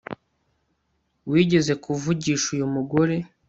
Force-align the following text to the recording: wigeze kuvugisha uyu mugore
wigeze 1.31 1.73
kuvugisha 1.83 2.47
uyu 2.55 2.67
mugore 2.75 3.15